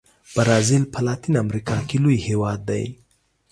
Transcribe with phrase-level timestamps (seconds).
[0.35, 2.83] برازیل په لاتین امریکا کې لوی هېواد دی.